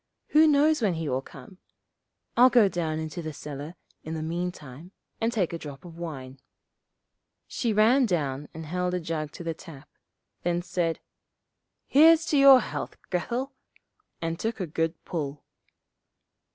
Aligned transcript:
Who 0.29 0.47
knows 0.47 0.81
when 0.81 0.95
he 0.95 1.07
will 1.07 1.21
come. 1.21 1.59
I'll 2.35 2.49
go 2.49 2.67
down 2.67 2.97
into 2.97 3.21
the 3.21 3.33
cellar 3.33 3.75
in 4.03 4.15
the 4.15 4.23
meantime 4.23 4.93
and 5.19 5.31
take 5.31 5.53
a 5.53 5.59
drop 5.59 5.85
of 5.85 5.95
wine.' 5.99 6.39
She 7.45 7.71
ran 7.71 8.07
down 8.07 8.49
and 8.51 8.65
held 8.65 8.95
a 8.95 8.99
jug 8.99 9.31
to 9.33 9.43
the 9.43 9.53
tap, 9.53 9.87
then 10.41 10.63
said, 10.63 11.01
'Here's 11.85 12.25
to 12.31 12.37
your 12.39 12.61
health, 12.61 12.97
Grethel,' 13.11 13.53
and 14.23 14.39
took 14.39 14.59
a 14.59 14.65
good 14.65 14.95
pull. 15.05 15.43